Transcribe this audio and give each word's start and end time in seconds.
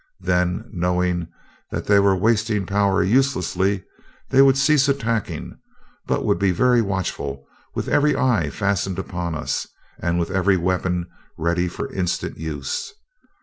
Then, 0.19 0.67
knowing 0.73 1.27
that 1.69 1.85
they 1.85 1.99
were 1.99 2.15
wasting 2.15 2.65
power 2.65 3.03
uselessly, 3.03 3.83
they 4.29 4.41
would 4.41 4.57
cease 4.57 4.89
attacking, 4.89 5.59
but 6.07 6.25
would 6.25 6.39
be 6.39 6.49
very 6.49 6.81
watchful, 6.81 7.45
with 7.75 7.87
every 7.87 8.15
eye 8.17 8.49
fastened 8.49 8.97
upon 8.97 9.35
us 9.35 9.67
and 9.99 10.17
with 10.19 10.31
every 10.31 10.57
weapon 10.57 11.05
ready 11.37 11.67
for 11.67 11.87
instant 11.93 12.39
use. 12.39 12.95